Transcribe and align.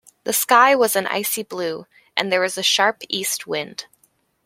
The 0.23 0.33
sky 0.33 0.73
was 0.73 0.95
an 0.95 1.05
icy 1.05 1.43
blue, 1.43 1.85
and 2.17 2.31
there 2.31 2.41
was 2.41 2.57
a 2.57 2.63
sharp 2.63 3.03
East 3.07 3.45
wind 3.45 3.85